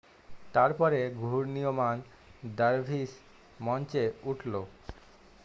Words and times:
তারপরে 0.53 0.99
ঘূর্ণিয়মান 1.21 1.97
দারভিস 2.57 3.11
মঞ্চে 3.59 4.03
উঠল 4.23 4.53